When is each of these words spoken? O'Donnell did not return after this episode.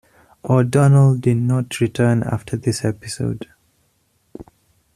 O'Donnell 0.43 1.13
did 1.15 1.37
not 1.37 1.79
return 1.79 2.23
after 2.23 2.57
this 2.57 2.83
episode. 2.83 3.47